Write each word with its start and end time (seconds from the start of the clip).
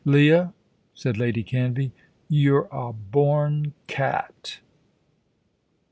"Leah," 0.03 0.51
said 0.95 1.15
Lady 1.15 1.43
Canvey, 1.43 1.91
"you're 2.27 2.67
a 2.71 2.91
born 2.91 3.71
cat." 3.85 4.59